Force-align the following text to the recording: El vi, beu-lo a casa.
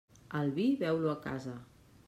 El 0.39 0.49
vi, 0.55 0.65
beu-lo 0.85 1.13
a 1.13 1.15
casa. 1.27 1.57